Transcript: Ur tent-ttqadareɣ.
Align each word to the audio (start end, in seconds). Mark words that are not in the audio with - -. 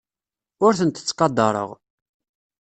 Ur 0.65 0.73
tent-ttqadareɣ. 0.79 1.69